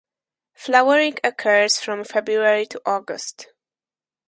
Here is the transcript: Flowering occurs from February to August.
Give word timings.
Flowering 0.55 1.17
occurs 1.23 1.77
from 1.79 2.03
February 2.03 2.65
to 2.65 2.81
August. 2.87 3.49